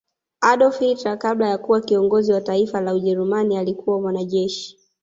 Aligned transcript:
Adolf 0.41 0.79
Hilter 0.79 1.17
kabla 1.19 1.49
ya 1.49 1.57
kuwa 1.57 1.81
kiongozi 1.81 2.31
Wa 2.33 2.41
Taifa 2.41 2.81
la 2.81 2.93
ujerumani 2.93 3.57
alikuwa 3.57 4.01
mwanajeshi 4.01 4.77